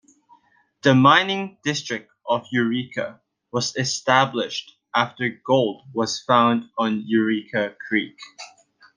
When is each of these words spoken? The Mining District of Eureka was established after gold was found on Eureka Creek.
The 0.81 0.95
Mining 0.95 1.59
District 1.63 2.11
of 2.27 2.47
Eureka 2.51 3.21
was 3.51 3.75
established 3.77 4.75
after 4.95 5.29
gold 5.29 5.83
was 5.93 6.19
found 6.23 6.71
on 6.75 7.03
Eureka 7.05 7.75
Creek. 7.87 8.17